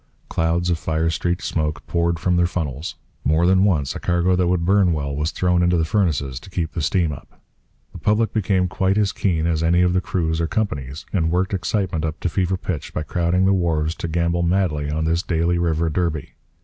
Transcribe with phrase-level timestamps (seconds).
[0.29, 2.95] Clouds of fire streaked smoke poured from their funnels.
[3.23, 6.49] More than once a cargo that would burn well was thrown into the furnaces to
[6.49, 7.39] keep the steam up.
[7.93, 11.53] The public became quite as keen as any of the crews or companies, and worked
[11.53, 15.59] excitement up to fever pitch by crowding the wharves to gamble madly on this daily
[15.59, 16.33] river Derby.